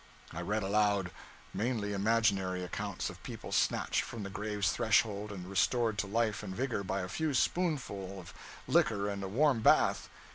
[0.31, 1.11] I read aloud:
[1.53, 6.55] mainly imaginary accounts of people snatched from the grave's threshold and restored to life and
[6.55, 8.33] vigor by a few spoonsful of
[8.67, 10.09] liquor and a warm bath.